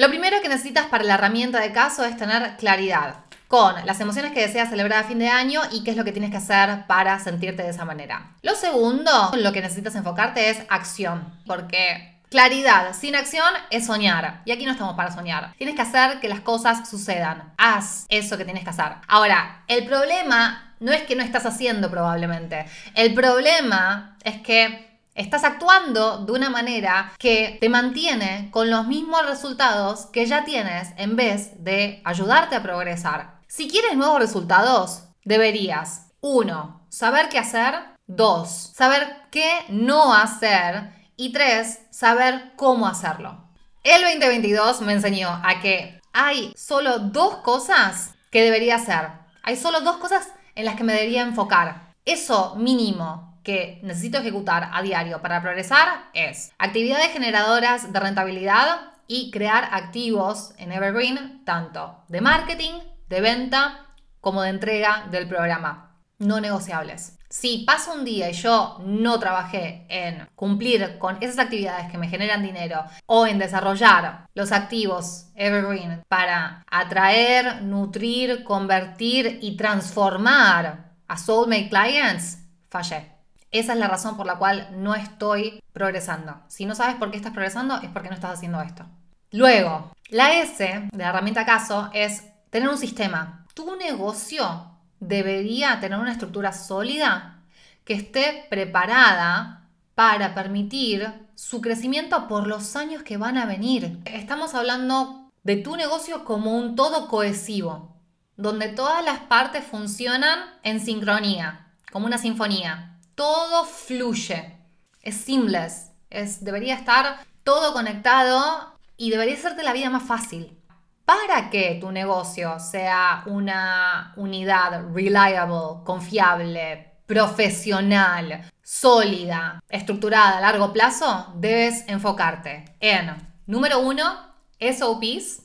lo 0.00 0.08
primero 0.08 0.40
que 0.40 0.48
necesitas 0.48 0.86
para 0.86 1.04
la 1.04 1.12
herramienta 1.12 1.60
de 1.60 1.72
caso 1.72 2.06
es 2.06 2.16
tener 2.16 2.56
claridad 2.56 3.16
con 3.48 3.74
las 3.84 4.00
emociones 4.00 4.32
que 4.32 4.40
deseas 4.40 4.70
celebrar 4.70 5.04
a 5.04 5.06
fin 5.06 5.18
de 5.18 5.28
año 5.28 5.60
y 5.72 5.84
qué 5.84 5.90
es 5.90 5.96
lo 5.98 6.04
que 6.04 6.12
tienes 6.12 6.30
que 6.30 6.38
hacer 6.38 6.86
para 6.86 7.18
sentirte 7.18 7.62
de 7.62 7.68
esa 7.68 7.84
manera. 7.84 8.30
Lo 8.40 8.54
segundo, 8.54 9.30
lo 9.36 9.52
que 9.52 9.60
necesitas 9.60 9.94
enfocarte 9.96 10.48
es 10.48 10.62
acción, 10.70 11.30
porque 11.46 12.18
Claridad 12.30 12.94
sin 12.94 13.16
acción 13.16 13.52
es 13.70 13.86
soñar. 13.86 14.40
Y 14.44 14.52
aquí 14.52 14.64
no 14.64 14.70
estamos 14.70 14.94
para 14.94 15.12
soñar. 15.12 15.52
Tienes 15.58 15.74
que 15.74 15.82
hacer 15.82 16.20
que 16.20 16.28
las 16.28 16.40
cosas 16.40 16.88
sucedan. 16.88 17.52
Haz 17.58 18.06
eso 18.08 18.38
que 18.38 18.44
tienes 18.44 18.62
que 18.62 18.70
hacer. 18.70 18.92
Ahora, 19.08 19.64
el 19.66 19.84
problema 19.84 20.74
no 20.78 20.92
es 20.92 21.02
que 21.02 21.16
no 21.16 21.24
estás 21.24 21.44
haciendo 21.44 21.90
probablemente. 21.90 22.66
El 22.94 23.14
problema 23.14 24.16
es 24.22 24.40
que 24.42 24.89
estás 25.20 25.44
actuando 25.44 26.24
de 26.24 26.32
una 26.32 26.48
manera 26.48 27.12
que 27.18 27.58
te 27.60 27.68
mantiene 27.68 28.48
con 28.50 28.70
los 28.70 28.86
mismos 28.86 29.26
resultados 29.26 30.06
que 30.06 30.24
ya 30.24 30.44
tienes 30.44 30.88
en 30.96 31.14
vez 31.14 31.62
de 31.62 32.00
ayudarte 32.04 32.56
a 32.56 32.62
progresar. 32.62 33.40
Si 33.46 33.68
quieres 33.68 33.96
nuevos 33.96 34.18
resultados, 34.18 35.04
deberías 35.24 36.06
1. 36.20 36.86
Saber 36.88 37.28
qué 37.28 37.38
hacer. 37.38 37.74
2. 38.06 38.72
Saber 38.74 39.16
qué 39.30 39.50
no 39.68 40.14
hacer. 40.14 40.90
Y 41.16 41.32
3. 41.32 41.80
Saber 41.90 42.52
cómo 42.56 42.86
hacerlo. 42.86 43.44
El 43.82 44.02
2022 44.02 44.80
me 44.82 44.94
enseñó 44.94 45.28
a 45.44 45.60
que 45.60 46.00
hay 46.14 46.52
solo 46.56 46.98
dos 46.98 47.36
cosas 47.36 48.14
que 48.30 48.42
debería 48.42 48.76
hacer. 48.76 49.08
Hay 49.42 49.56
solo 49.56 49.82
dos 49.82 49.98
cosas 49.98 50.28
en 50.54 50.64
las 50.64 50.76
que 50.76 50.84
me 50.84 50.94
debería 50.94 51.22
enfocar. 51.22 51.92
Eso 52.06 52.54
mínimo 52.56 53.29
que 53.42 53.80
necesito 53.82 54.18
ejecutar 54.18 54.70
a 54.72 54.82
diario 54.82 55.22
para 55.22 55.40
progresar 55.40 56.10
es 56.12 56.52
actividades 56.58 57.12
generadoras 57.12 57.92
de 57.92 58.00
rentabilidad 58.00 58.92
y 59.06 59.30
crear 59.30 59.68
activos 59.72 60.52
en 60.58 60.72
Evergreen, 60.72 61.44
tanto 61.44 62.04
de 62.08 62.20
marketing 62.20 62.74
de 63.08 63.20
venta 63.20 63.86
como 64.20 64.42
de 64.42 64.50
entrega 64.50 65.06
del 65.10 65.26
programa. 65.26 65.96
No 66.18 66.40
negociables. 66.40 67.18
Si 67.28 67.58
pasa 67.58 67.92
un 67.92 68.04
día 68.04 68.28
y 68.28 68.32
yo 68.32 68.78
no 68.84 69.18
trabajé 69.20 69.86
en 69.88 70.28
cumplir 70.34 70.98
con 70.98 71.16
esas 71.20 71.38
actividades 71.38 71.90
que 71.90 71.96
me 71.96 72.08
generan 72.08 72.42
dinero 72.42 72.84
o 73.06 73.26
en 73.26 73.38
desarrollar 73.38 74.26
los 74.34 74.50
activos 74.52 75.26
Evergreen 75.36 76.02
para 76.08 76.64
atraer, 76.68 77.62
nutrir, 77.62 78.42
convertir 78.42 79.38
y 79.42 79.56
transformar 79.56 80.90
a 81.06 81.16
Soulmate 81.16 81.68
Clients, 81.68 82.38
fallé. 82.68 83.19
Esa 83.50 83.72
es 83.72 83.78
la 83.78 83.88
razón 83.88 84.16
por 84.16 84.26
la 84.26 84.36
cual 84.36 84.68
no 84.72 84.94
estoy 84.94 85.62
progresando. 85.72 86.40
Si 86.48 86.66
no 86.66 86.74
sabes 86.74 86.96
por 86.96 87.10
qué 87.10 87.16
estás 87.16 87.32
progresando, 87.32 87.76
es 87.82 87.88
porque 87.90 88.08
no 88.08 88.14
estás 88.14 88.34
haciendo 88.34 88.60
esto. 88.60 88.86
Luego, 89.32 89.92
la 90.08 90.34
S 90.40 90.88
de 90.92 90.98
la 90.98 91.08
herramienta 91.08 91.44
caso 91.44 91.90
es 91.92 92.24
tener 92.50 92.68
un 92.68 92.78
sistema. 92.78 93.46
Tu 93.54 93.76
negocio 93.76 94.70
debería 95.00 95.80
tener 95.80 95.98
una 95.98 96.12
estructura 96.12 96.52
sólida 96.52 97.42
que 97.84 97.94
esté 97.94 98.46
preparada 98.50 99.68
para 99.94 100.34
permitir 100.34 101.12
su 101.34 101.60
crecimiento 101.60 102.28
por 102.28 102.46
los 102.46 102.76
años 102.76 103.02
que 103.02 103.16
van 103.16 103.36
a 103.36 103.46
venir. 103.46 103.98
Estamos 104.04 104.54
hablando 104.54 105.30
de 105.42 105.56
tu 105.56 105.76
negocio 105.76 106.24
como 106.24 106.56
un 106.56 106.76
todo 106.76 107.08
cohesivo, 107.08 107.96
donde 108.36 108.68
todas 108.68 109.04
las 109.04 109.20
partes 109.20 109.64
funcionan 109.64 110.38
en 110.62 110.80
sincronía, 110.80 111.72
como 111.90 112.06
una 112.06 112.18
sinfonía. 112.18 112.89
Todo 113.20 113.66
fluye, 113.66 114.56
es 115.02 115.14
seamless, 115.14 115.90
es, 116.08 116.42
debería 116.42 116.74
estar 116.74 117.18
todo 117.44 117.74
conectado 117.74 118.72
y 118.96 119.10
debería 119.10 119.34
hacerte 119.34 119.62
la 119.62 119.74
vida 119.74 119.90
más 119.90 120.04
fácil. 120.04 120.58
Para 121.04 121.50
que 121.50 121.76
tu 121.78 121.92
negocio 121.92 122.58
sea 122.58 123.24
una 123.26 124.14
unidad 124.16 124.86
reliable, 124.94 125.84
confiable, 125.84 126.92
profesional, 127.04 128.50
sólida, 128.62 129.62
estructurada 129.68 130.38
a 130.38 130.40
largo 130.40 130.72
plazo, 130.72 131.34
debes 131.36 131.86
enfocarte 131.88 132.74
en, 132.80 133.14
número 133.44 133.80
uno, 133.80 134.32
SOPs 134.58 135.42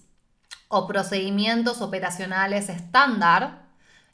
o 0.70 0.88
procedimientos 0.88 1.82
operacionales 1.82 2.70
estándar. 2.70 3.66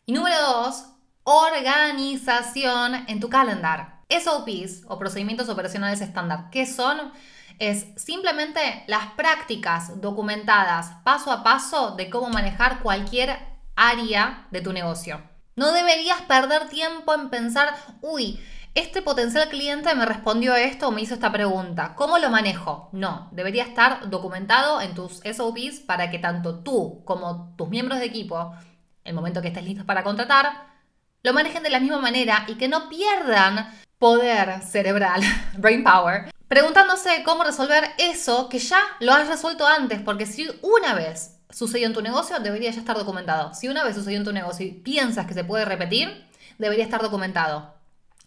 Y 0.08 0.14
número 0.14 0.42
dos, 0.42 0.86
organización 1.24 3.06
en 3.08 3.20
tu 3.20 3.30
calendar. 3.30 4.02
SOPs 4.10 4.84
o 4.88 5.00
procedimientos 5.00 5.48
operacionales 5.50 6.02
estándar, 6.02 6.50
¿qué 6.52 6.66
son? 6.66 7.12
es 7.62 7.86
simplemente 7.96 8.84
las 8.88 9.12
prácticas 9.12 10.02
documentadas 10.02 10.94
paso 11.04 11.32
a 11.32 11.44
paso 11.44 11.92
de 11.92 12.10
cómo 12.10 12.28
manejar 12.28 12.80
cualquier 12.80 13.38
área 13.76 14.48
de 14.50 14.62
tu 14.62 14.74
negocio. 14.74 15.22
No 15.56 15.72
deberías 15.72 16.22
perder 16.22 16.70
tiempo 16.70 17.14
en 17.14 17.30
pensar, 17.30 17.76
uy, 18.02 18.40
este 18.74 19.04
potencial 19.04 19.48
cliente 19.48 19.94
me 19.94 20.08
respondió 20.08 20.56
esto 20.56 20.88
o 20.88 20.92
me 20.92 21.02
hizo 21.02 21.14
esta 21.14 21.32
pregunta. 21.32 21.94
¿Cómo 21.96 22.18
lo 22.18 22.32
manejo? 22.32 22.90
No, 22.94 23.30
debería 23.32 23.66
estar 23.66 24.10
documentado 24.10 24.82
en 24.82 24.96
tus 24.96 25.20
SOPs 25.20 25.82
para 25.86 26.10
que 26.10 26.18
tanto 26.18 26.64
tú 26.64 27.04
como 27.06 27.54
tus 27.58 27.70
miembros 27.70 28.00
de 28.00 28.06
equipo, 28.06 28.56
el 29.04 29.14
momento 29.14 29.40
que 29.44 29.50
estés 29.50 29.66
listos 29.66 29.86
para 29.86 30.04
contratar, 30.04 30.71
lo 31.24 31.34
manejen 31.34 31.64
de 31.64 31.70
la 31.70 31.80
misma 31.80 32.00
manera 32.00 32.46
y 32.48 32.56
que 32.56 32.68
no 32.68 32.90
pierdan 32.90 33.70
poder 33.98 34.62
cerebral, 34.64 35.22
brain 35.58 35.84
power, 35.84 36.32
preguntándose 36.48 37.24
cómo 37.24 37.44
resolver 37.44 37.92
eso 37.98 38.50
que 38.50 38.60
ya 38.60 38.82
lo 39.00 39.14
has 39.14 39.28
resuelto 39.28 39.68
antes, 39.68 40.02
porque 40.02 40.26
si 40.26 40.50
una 40.62 40.94
vez 40.94 41.38
sucedió 41.50 41.88
en 41.88 41.94
tu 41.94 42.02
negocio, 42.02 42.40
debería 42.40 42.72
ya 42.72 42.80
estar 42.80 42.98
documentado. 42.98 43.54
Si 43.54 43.68
una 43.68 43.84
vez 43.84 43.96
sucedió 43.96 44.18
en 44.18 44.26
tu 44.26 44.34
negocio 44.34 44.66
y 44.66 44.72
piensas 44.72 45.28
que 45.28 45.34
se 45.34 45.44
puede 45.44 45.66
repetir, 45.66 46.26
debería 46.58 46.84
estar 46.84 47.02
documentado. 47.02 47.76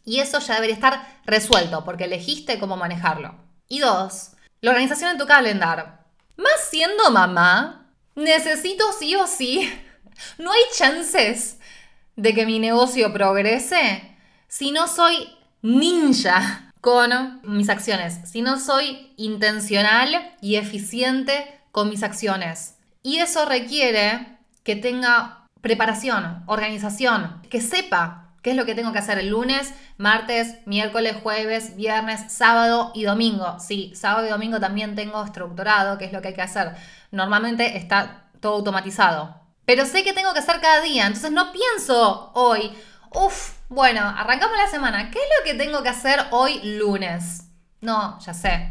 Y 0.05 0.21
eso 0.21 0.39
ya 0.39 0.55
debería 0.55 0.75
estar 0.75 1.21
resuelto, 1.25 1.85
porque 1.85 2.05
elegiste 2.05 2.59
cómo 2.59 2.77
manejarlo. 2.77 3.35
Y 3.69 3.81
dos, 3.81 4.33
la 4.61 4.71
organización 4.71 5.11
en 5.11 5.19
tu 5.19 5.27
calendar. 5.27 6.05
Más 6.37 6.69
siendo 6.71 7.11
mamá, 7.11 7.91
necesito 8.15 8.85
sí 8.99 9.17
o 9.17 9.27
sí. 9.27 9.81
No 10.39 10.53
hay 10.53 10.61
chances 10.73 11.59
de 12.17 12.35
que 12.35 12.47
mi 12.47 12.59
negocio 12.59 13.13
progrese 13.13 14.15
si 14.49 14.71
no 14.71 14.87
soy 14.87 15.29
ninja 15.63 16.73
con 16.81 17.41
mis 17.43 17.71
acciones, 17.71 18.21
si 18.25 18.43
no 18.43 18.61
soy 18.61 19.13
intencional 19.17 20.35
y 20.41 20.57
eficiente 20.57 21.61
con 21.73 21.89
mis 21.89 22.03
acciones. 22.03 22.77
Y 23.03 23.19
eso 23.19 23.47
requiere 23.47 24.39
que 24.63 24.77
tenga 24.77 25.47
preparación, 25.61 26.43
organización, 26.47 27.41
que 27.51 27.61
sepa 27.61 28.25
qué 28.43 28.51
es 28.51 28.57
lo 28.57 28.67
que 28.67 28.75
tengo 28.75 28.93
que 28.93 28.99
hacer 28.99 29.19
el 29.19 29.31
lunes, 29.31 29.73
martes, 29.97 30.57
miércoles, 30.67 31.17
jueves, 31.23 31.75
viernes, 31.77 32.31
sábado 32.31 32.93
y 32.95 33.05
domingo. 33.05 33.59
Sí, 33.59 33.93
sábado 33.97 34.27
y 34.27 34.31
domingo 34.31 34.61
también 34.61 34.95
tengo 34.95 35.25
estructurado 35.25 35.97
qué 35.97 36.05
es 36.05 36.13
lo 36.13 36.21
que 36.21 36.29
hay 36.29 36.35
que 36.35 36.43
hacer. 36.43 36.75
Normalmente 37.11 37.79
está 37.79 38.25
todo 38.41 38.57
automatizado. 38.57 39.44
Pero 39.67 39.87
sé 39.87 40.05
que 40.05 40.13
tengo 40.13 40.33
que 40.33 40.41
hacer 40.41 40.61
cada 40.61 40.81
día, 40.83 41.07
entonces 41.07 41.31
no 41.33 41.53
pienso 41.53 42.31
hoy, 42.35 42.71
uff, 43.13 43.53
bueno, 43.69 44.03
arrancamos 44.03 44.57
la 44.57 44.69
semana. 44.69 45.11
¿Qué 45.11 45.19
es 45.19 45.25
lo 45.39 45.45
que 45.45 45.55
tengo 45.55 45.83
que 45.83 45.89
hacer 45.89 46.21
hoy 46.31 46.61
lunes? 46.63 47.45
No, 47.81 48.19
ya 48.21 48.35
sé. 48.35 48.71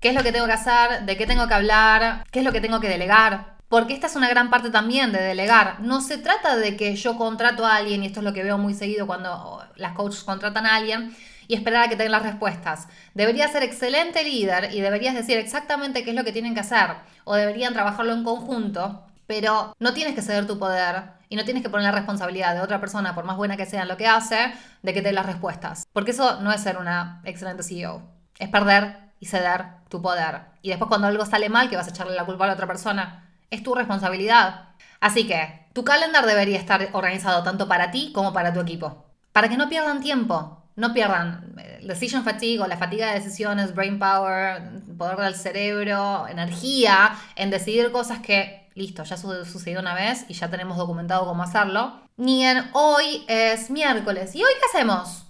qué 0.00 0.08
es 0.08 0.14
lo 0.14 0.22
que 0.22 0.32
tengo 0.32 0.46
que 0.46 0.52
hacer, 0.52 1.02
de 1.04 1.16
qué 1.16 1.26
tengo 1.26 1.46
que 1.46 1.54
hablar, 1.54 2.24
qué 2.30 2.40
es 2.40 2.44
lo 2.44 2.52
que 2.52 2.60
tengo 2.60 2.80
que 2.80 2.88
delegar. 2.88 3.56
Porque 3.68 3.94
esta 3.94 4.08
es 4.08 4.16
una 4.16 4.28
gran 4.28 4.50
parte 4.50 4.70
también 4.70 5.12
de 5.12 5.20
delegar. 5.22 5.78
No 5.80 6.00
se 6.00 6.18
trata 6.18 6.56
de 6.56 6.76
que 6.76 6.96
yo 6.96 7.16
contrato 7.16 7.64
a 7.64 7.76
alguien, 7.76 8.02
y 8.02 8.06
esto 8.06 8.20
es 8.20 8.24
lo 8.24 8.32
que 8.32 8.42
veo 8.42 8.58
muy 8.58 8.74
seguido 8.74 9.06
cuando 9.06 9.64
las 9.76 9.92
coaches 9.92 10.24
contratan 10.24 10.66
a 10.66 10.74
alguien, 10.76 11.14
y 11.46 11.54
esperar 11.54 11.84
a 11.84 11.88
que 11.88 11.96
tengan 11.96 12.12
las 12.12 12.22
respuestas. 12.22 12.88
Deberías 13.14 13.52
ser 13.52 13.62
excelente 13.62 14.24
líder 14.24 14.72
y 14.72 14.80
deberías 14.80 15.14
decir 15.14 15.36
exactamente 15.36 16.04
qué 16.04 16.10
es 16.10 16.16
lo 16.16 16.24
que 16.24 16.32
tienen 16.32 16.54
que 16.54 16.60
hacer. 16.60 16.90
O 17.24 17.34
deberían 17.34 17.72
trabajarlo 17.72 18.12
en 18.12 18.24
conjunto, 18.24 19.04
pero 19.30 19.76
no 19.78 19.94
tienes 19.94 20.16
que 20.16 20.22
ceder 20.22 20.48
tu 20.48 20.58
poder 20.58 21.04
y 21.28 21.36
no 21.36 21.44
tienes 21.44 21.62
que 21.62 21.70
poner 21.70 21.84
la 21.84 21.92
responsabilidad 21.92 22.52
de 22.52 22.62
otra 22.62 22.80
persona, 22.80 23.14
por 23.14 23.22
más 23.22 23.36
buena 23.36 23.56
que 23.56 23.64
sea 23.64 23.84
lo 23.84 23.96
que 23.96 24.08
hace, 24.08 24.52
de 24.82 24.92
que 24.92 25.02
te 25.02 25.10
dé 25.10 25.12
las 25.12 25.24
respuestas. 25.24 25.86
Porque 25.92 26.10
eso 26.10 26.40
no 26.40 26.50
es 26.50 26.60
ser 26.60 26.78
una 26.78 27.20
excelente 27.24 27.62
CEO. 27.62 28.02
Es 28.40 28.48
perder 28.48 29.12
y 29.20 29.26
ceder 29.26 29.66
tu 29.88 30.02
poder. 30.02 30.46
Y 30.62 30.70
después 30.70 30.88
cuando 30.88 31.06
algo 31.06 31.24
sale 31.26 31.48
mal, 31.48 31.70
que 31.70 31.76
vas 31.76 31.86
a 31.86 31.90
echarle 31.90 32.16
la 32.16 32.26
culpa 32.26 32.42
a 32.42 32.48
la 32.48 32.54
otra 32.54 32.66
persona 32.66 33.30
es 33.50 33.62
tu 33.62 33.72
responsabilidad. 33.72 34.70
Así 34.98 35.28
que 35.28 35.68
tu 35.74 35.84
calendar 35.84 36.26
debería 36.26 36.58
estar 36.58 36.88
organizado 36.92 37.44
tanto 37.44 37.68
para 37.68 37.92
ti 37.92 38.10
como 38.12 38.32
para 38.32 38.52
tu 38.52 38.58
equipo. 38.58 39.06
Para 39.30 39.48
que 39.48 39.56
no 39.56 39.68
pierdan 39.68 40.00
tiempo, 40.00 40.60
no 40.74 40.92
pierdan 40.92 41.54
eh, 41.56 41.78
decision 41.84 42.24
fatigue 42.24 42.62
o 42.62 42.66
la 42.66 42.76
fatiga 42.76 43.08
de 43.08 43.20
decisiones, 43.20 43.76
brain 43.76 44.00
power, 44.00 44.60
poder 44.98 45.18
del 45.18 45.34
cerebro, 45.34 46.26
energía 46.26 47.16
en 47.36 47.50
decidir 47.50 47.92
cosas 47.92 48.18
que, 48.18 48.59
listo, 48.74 49.04
ya 49.04 49.16
sucedió 49.16 49.80
una 49.80 49.94
vez 49.94 50.24
y 50.28 50.34
ya 50.34 50.48
tenemos 50.50 50.76
documentado 50.76 51.26
cómo 51.26 51.42
hacerlo. 51.42 52.00
Ni 52.16 52.44
en 52.44 52.68
hoy 52.72 53.24
es 53.28 53.70
miércoles. 53.70 54.34
¿Y 54.34 54.42
hoy 54.42 54.52
qué 54.58 54.66
hacemos? 54.76 55.24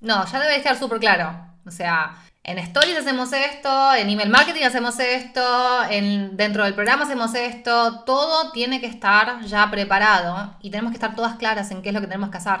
No, 0.00 0.26
ya 0.26 0.40
debe 0.40 0.56
estar 0.56 0.76
súper 0.76 0.98
claro. 0.98 1.52
O 1.64 1.70
sea, 1.70 2.16
en 2.44 2.58
Stories 2.58 2.98
hacemos 2.98 3.32
esto, 3.32 3.94
en 3.94 4.10
email 4.10 4.28
marketing 4.28 4.64
hacemos 4.64 4.98
esto, 4.98 5.84
en, 5.88 6.36
dentro 6.36 6.64
del 6.64 6.74
programa 6.74 7.04
hacemos 7.04 7.34
esto, 7.36 8.00
todo 8.00 8.50
tiene 8.50 8.80
que 8.80 8.86
estar 8.86 9.42
ya 9.42 9.70
preparado 9.70 10.56
y 10.60 10.70
tenemos 10.70 10.90
que 10.90 10.96
estar 10.96 11.14
todas 11.14 11.36
claras 11.36 11.70
en 11.70 11.82
qué 11.82 11.90
es 11.90 11.94
lo 11.94 12.00
que 12.00 12.08
tenemos 12.08 12.30
que 12.30 12.38
hacer. 12.38 12.58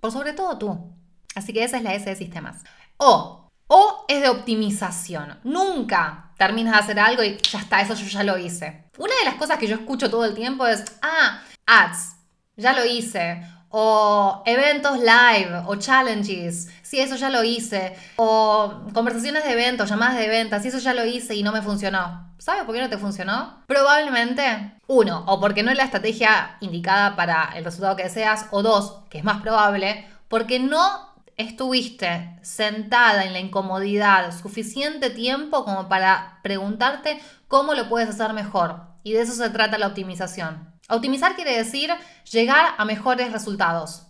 Por 0.00 0.12
sobre 0.12 0.34
todo 0.34 0.58
tú. 0.58 0.92
Así 1.34 1.54
que 1.54 1.64
esa 1.64 1.78
es 1.78 1.82
la 1.82 1.94
S 1.94 2.04
de 2.04 2.16
sistemas. 2.16 2.56
O, 2.98 3.41
o 3.74 4.04
es 4.06 4.20
de 4.20 4.28
optimización. 4.28 5.38
Nunca 5.44 6.32
terminas 6.36 6.74
de 6.74 6.80
hacer 6.80 7.00
algo 7.00 7.22
y 7.22 7.38
ya 7.38 7.58
está, 7.58 7.80
eso 7.80 7.94
yo 7.94 8.06
ya 8.06 8.22
lo 8.22 8.36
hice. 8.36 8.84
Una 8.98 9.14
de 9.16 9.24
las 9.24 9.36
cosas 9.36 9.56
que 9.56 9.66
yo 9.66 9.76
escucho 9.76 10.10
todo 10.10 10.26
el 10.26 10.34
tiempo 10.34 10.66
es, 10.66 10.84
ah, 11.00 11.40
ads, 11.64 12.16
ya 12.54 12.74
lo 12.74 12.84
hice 12.84 13.42
o 13.70 14.42
eventos 14.44 14.98
live 14.98 15.62
o 15.66 15.76
challenges, 15.76 16.68
si 16.82 17.00
eso 17.00 17.16
ya 17.16 17.30
lo 17.30 17.42
hice, 17.42 17.96
o 18.16 18.82
conversaciones 18.92 19.44
de 19.44 19.52
eventos, 19.52 19.88
llamadas 19.88 20.18
de 20.18 20.28
ventas, 20.28 20.60
si 20.60 20.68
eso 20.68 20.78
ya 20.78 20.92
lo 20.92 21.06
hice 21.06 21.34
y 21.34 21.42
no 21.42 21.52
me 21.52 21.62
funcionó. 21.62 22.30
¿Sabes 22.36 22.64
por 22.64 22.74
qué 22.74 22.82
no 22.82 22.90
te 22.90 22.98
funcionó? 22.98 23.62
Probablemente, 23.66 24.74
uno, 24.88 25.24
o 25.26 25.40
porque 25.40 25.62
no 25.62 25.70
es 25.70 25.78
la 25.78 25.84
estrategia 25.84 26.58
indicada 26.60 27.16
para 27.16 27.52
el 27.56 27.64
resultado 27.64 27.96
que 27.96 28.02
deseas, 28.02 28.48
o 28.50 28.62
dos, 28.62 28.98
que 29.08 29.16
es 29.16 29.24
más 29.24 29.40
probable, 29.40 30.06
porque 30.28 30.58
no 30.58 31.11
estuviste 31.42 32.38
sentada 32.42 33.24
en 33.24 33.32
la 33.32 33.40
incomodidad 33.40 34.36
suficiente 34.36 35.10
tiempo 35.10 35.64
como 35.64 35.88
para 35.88 36.40
preguntarte 36.42 37.20
cómo 37.48 37.74
lo 37.74 37.88
puedes 37.88 38.08
hacer 38.08 38.32
mejor. 38.32 38.82
Y 39.02 39.12
de 39.12 39.22
eso 39.22 39.32
se 39.34 39.50
trata 39.50 39.78
la 39.78 39.88
optimización. 39.88 40.72
Optimizar 40.88 41.34
quiere 41.34 41.56
decir 41.56 41.90
llegar 42.30 42.74
a 42.78 42.84
mejores 42.84 43.32
resultados. 43.32 44.06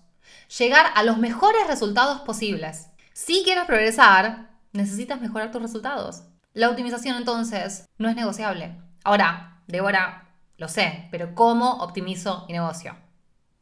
Llegar 0.58 0.86
a 0.94 1.02
los 1.02 1.18
mejores 1.18 1.66
resultados 1.66 2.20
posibles. 2.20 2.88
Si 3.12 3.42
quieres 3.44 3.64
progresar, 3.64 4.50
necesitas 4.72 5.20
mejorar 5.20 5.50
tus 5.50 5.62
resultados. 5.62 6.24
La 6.54 6.68
optimización 6.68 7.16
entonces 7.16 7.88
no 7.98 8.08
es 8.08 8.16
negociable. 8.16 8.76
Ahora, 9.04 9.62
Débora, 9.66 10.28
lo 10.58 10.68
sé, 10.68 11.08
pero 11.10 11.34
¿cómo 11.34 11.78
optimizo 11.78 12.44
mi 12.46 12.52
negocio? 12.52 12.96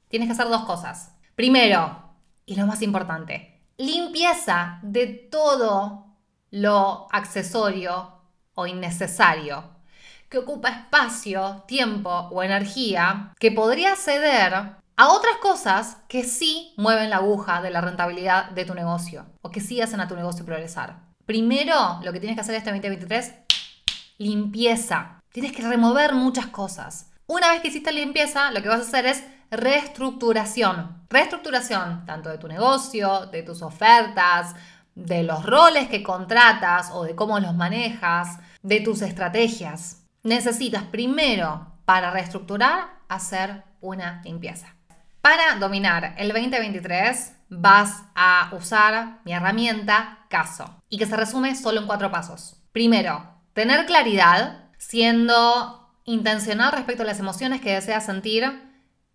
Tienes 0.08 0.28
que 0.28 0.32
hacer 0.32 0.48
dos 0.48 0.64
cosas. 0.64 1.14
Primero, 1.36 2.10
y 2.46 2.56
lo 2.56 2.66
más 2.66 2.82
importante, 2.82 3.49
limpieza 3.80 4.78
de 4.82 5.06
todo 5.06 6.04
lo 6.50 7.08
accesorio 7.10 8.12
o 8.54 8.66
innecesario 8.66 9.64
que 10.28 10.36
ocupa 10.36 10.68
espacio, 10.68 11.64
tiempo 11.66 12.10
o 12.10 12.42
energía 12.42 13.32
que 13.38 13.50
podría 13.50 13.96
ceder 13.96 14.52
a 14.96 15.08
otras 15.08 15.36
cosas 15.40 15.96
que 16.08 16.24
sí 16.24 16.74
mueven 16.76 17.08
la 17.08 17.16
aguja 17.16 17.62
de 17.62 17.70
la 17.70 17.80
rentabilidad 17.80 18.50
de 18.50 18.66
tu 18.66 18.74
negocio 18.74 19.24
o 19.40 19.50
que 19.50 19.62
sí 19.62 19.80
hacen 19.80 20.00
a 20.00 20.08
tu 20.08 20.14
negocio 20.14 20.44
progresar. 20.44 20.98
Primero, 21.24 22.00
lo 22.02 22.12
que 22.12 22.20
tienes 22.20 22.36
que 22.36 22.42
hacer 22.42 22.56
este 22.56 22.70
2023, 22.70 23.34
limpieza. 24.18 25.22
Tienes 25.32 25.52
que 25.52 25.62
remover 25.62 26.12
muchas 26.12 26.48
cosas. 26.48 27.10
Una 27.26 27.50
vez 27.50 27.62
que 27.62 27.68
hiciste 27.68 27.92
limpieza, 27.92 28.50
lo 28.50 28.60
que 28.60 28.68
vas 28.68 28.80
a 28.80 28.82
hacer 28.82 29.06
es 29.06 29.24
reestructuración. 29.50 31.04
Reestructuración 31.10 32.04
tanto 32.06 32.28
de 32.28 32.38
tu 32.38 32.48
negocio, 32.48 33.26
de 33.26 33.42
tus 33.42 33.62
ofertas, 33.62 34.54
de 34.94 35.22
los 35.22 35.44
roles 35.44 35.88
que 35.88 36.02
contratas 36.02 36.90
o 36.92 37.04
de 37.04 37.14
cómo 37.14 37.40
los 37.40 37.54
manejas, 37.54 38.38
de 38.62 38.80
tus 38.80 39.02
estrategias 39.02 40.02
necesitas 40.22 40.84
primero 40.84 41.66
para 41.84 42.10
reestructurar 42.10 43.00
hacer 43.08 43.64
una 43.80 44.20
limpieza. 44.24 44.74
Para 45.20 45.56
dominar 45.56 46.14
el 46.16 46.28
2023 46.28 47.32
vas 47.50 48.04
a 48.14 48.50
usar 48.52 49.18
mi 49.24 49.32
herramienta 49.32 50.20
caso 50.28 50.76
y 50.88 50.98
que 50.98 51.06
se 51.06 51.16
resume 51.16 51.54
solo 51.56 51.80
en 51.80 51.86
cuatro 51.86 52.10
pasos. 52.10 52.56
Primero, 52.72 53.34
tener 53.52 53.86
claridad 53.86 54.68
siendo 54.78 55.90
intencional 56.04 56.72
respecto 56.72 57.02
a 57.02 57.06
las 57.06 57.18
emociones 57.18 57.60
que 57.60 57.74
deseas 57.74 58.06
sentir 58.06 58.69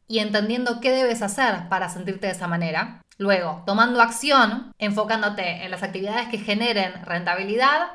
y 0.08 0.20
entendiendo 0.20 0.80
qué 0.82 0.92
debes 0.92 1.22
hacer 1.22 1.68
para 1.70 1.90
sentirte 1.90 2.28
de 2.28 2.34
esa 2.34 2.48
manera. 2.48 3.02
Luego, 3.18 3.64
tomando 3.66 4.02
acción, 4.02 4.74
enfocándote 4.78 5.64
en 5.64 5.72
las 5.72 5.84
actividades 5.84 6.28
que 6.28 6.38
generen 6.38 6.94
rentabilidad 7.06 7.92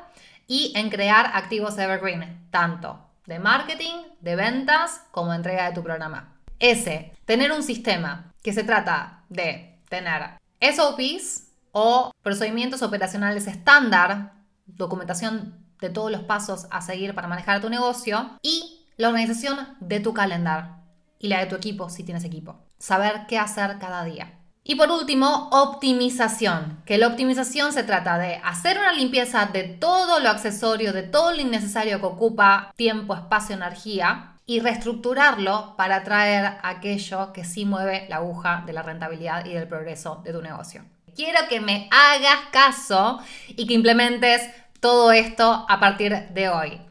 y 0.47 0.73
en 0.75 0.89
crear 0.89 1.31
activos 1.33 1.77
evergreen, 1.77 2.47
tanto 2.49 3.07
de 3.25 3.39
marketing, 3.39 3.95
de 4.19 4.35
ventas, 4.35 5.03
como 5.11 5.33
entrega 5.33 5.67
de 5.67 5.75
tu 5.75 5.83
programa. 5.83 6.35
S, 6.59 7.13
tener 7.25 7.51
un 7.51 7.63
sistema 7.63 8.33
que 8.43 8.51
se 8.51 8.63
trata 8.63 9.23
de 9.29 9.79
tener 9.89 10.39
SOPs 10.59 11.47
o 11.71 12.11
procedimientos 12.21 12.81
operacionales 12.81 13.47
estándar, 13.47 14.33
documentación 14.65 15.57
de 15.79 15.89
todos 15.89 16.11
los 16.11 16.21
pasos 16.21 16.67
a 16.71 16.81
seguir 16.81 17.15
para 17.15 17.27
manejar 17.27 17.61
tu 17.61 17.69
negocio 17.69 18.37
y 18.41 18.85
la 18.97 19.09
organización 19.09 19.77
de 19.79 19.99
tu 19.99 20.13
calendar 20.13 20.80
y 21.21 21.27
la 21.27 21.39
de 21.39 21.45
tu 21.45 21.55
equipo 21.55 21.89
si 21.89 22.03
tienes 22.03 22.23
equipo. 22.23 22.59
Saber 22.79 23.27
qué 23.27 23.37
hacer 23.37 23.77
cada 23.79 24.03
día. 24.03 24.39
Y 24.63 24.75
por 24.75 24.91
último, 24.91 25.49
optimización, 25.51 26.81
que 26.85 26.97
la 26.97 27.07
optimización 27.07 27.73
se 27.73 27.83
trata 27.83 28.17
de 28.17 28.35
hacer 28.43 28.77
una 28.77 28.93
limpieza 28.93 29.45
de 29.45 29.63
todo 29.63 30.19
lo 30.19 30.29
accesorio, 30.29 30.93
de 30.93 31.03
todo 31.03 31.31
lo 31.31 31.41
innecesario 31.41 31.99
que 31.99 32.05
ocupa 32.05 32.71
tiempo, 32.75 33.15
espacio, 33.15 33.55
energía 33.55 34.35
y 34.45 34.59
reestructurarlo 34.59 35.75
para 35.77 35.97
atraer 35.97 36.57
aquello 36.63 37.33
que 37.33 37.43
sí 37.43 37.65
mueve 37.65 38.05
la 38.09 38.17
aguja 38.17 38.63
de 38.65 38.73
la 38.73 38.83
rentabilidad 38.83 39.45
y 39.45 39.53
del 39.53 39.67
progreso 39.67 40.21
de 40.23 40.33
tu 40.33 40.41
negocio. 40.41 40.83
Quiero 41.15 41.39
que 41.49 41.59
me 41.59 41.89
hagas 41.91 42.49
caso 42.51 43.19
y 43.49 43.67
que 43.67 43.73
implementes 43.73 44.49
todo 44.79 45.11
esto 45.11 45.65
a 45.67 45.79
partir 45.79 46.29
de 46.29 46.49
hoy. 46.49 46.81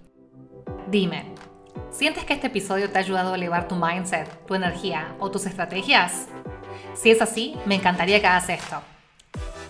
Dime, 0.89 1.30
¿sientes 2.01 2.25
que 2.25 2.33
este 2.33 2.47
episodio 2.47 2.91
te 2.91 2.97
ha 2.97 3.03
ayudado 3.03 3.35
a 3.35 3.37
elevar 3.37 3.69
tu 3.69 3.75
mindset, 3.75 4.47
tu 4.47 4.55
energía 4.55 5.15
o 5.19 5.31
tus 5.31 5.45
estrategias? 5.45 6.29
Si 6.95 7.11
es 7.11 7.21
así, 7.21 7.59
me 7.67 7.75
encantaría 7.75 8.23
que 8.23 8.27
hagas 8.27 8.49
esto. 8.49 8.81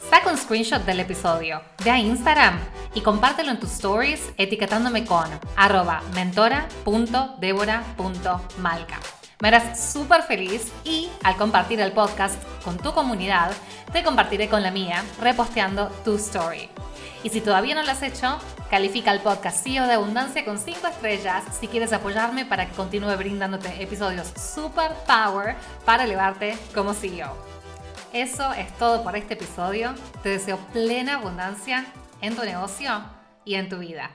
Saca 0.09 0.31
un 0.31 0.39
screenshot 0.39 0.85
del 0.85 1.01
episodio, 1.01 1.61
ve 1.85 1.91
a 1.91 1.99
Instagram 1.99 2.61
y 2.95 3.01
compártelo 3.01 3.51
en 3.51 3.59
tus 3.59 3.73
stories 3.73 4.31
etiquetándome 4.37 5.05
con 5.05 5.27
arroba 5.57 6.03
mentora.debora.malca. 6.15 9.01
Me 9.41 9.49
harás 9.49 9.93
súper 9.93 10.23
feliz 10.23 10.71
y 10.85 11.09
al 11.25 11.35
compartir 11.35 11.81
el 11.81 11.91
podcast 11.91 12.41
con 12.63 12.79
tu 12.79 12.93
comunidad, 12.93 13.51
te 13.93 14.05
compartiré 14.05 14.49
con 14.49 14.63
la 14.63 14.71
mía 14.71 15.03
reposteando 15.21 15.89
tu 16.05 16.15
story. 16.15 16.69
Y 17.23 17.29
si 17.29 17.41
todavía 17.41 17.75
no 17.75 17.83
lo 17.83 17.91
has 17.91 18.03
hecho, 18.03 18.39
califica 18.71 19.13
el 19.13 19.21
podcast 19.21 19.63
CEO 19.63 19.87
de 19.87 19.95
Abundancia 19.95 20.45
con 20.45 20.59
5 20.59 20.87
estrellas 20.87 21.45
si 21.59 21.69
quieres 21.69 21.93
apoyarme 21.93 22.47
para 22.47 22.67
que 22.67 22.75
continúe 22.75 23.17
brindándote 23.17 23.83
episodios 23.83 24.33
super 24.37 24.93
power 25.07 25.57
para 25.85 26.05
elevarte 26.05 26.57
como 26.75 26.95
CEO. 26.95 27.37
Eso 28.13 28.53
es 28.55 28.73
todo 28.79 29.05
por 29.05 29.17
este 29.17 29.35
episodio. 29.35 29.95
Te 30.23 30.31
deseo 30.31 30.57
plena 30.73 31.17
abundancia 31.17 31.87
en 32.21 32.35
tu 32.35 32.43
negocio 32.43 33.03
y 33.45 33.55
en 33.55 33.69
tu 33.69 33.79
vida. 33.79 34.11